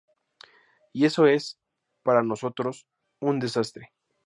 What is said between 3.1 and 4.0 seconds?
un desastre.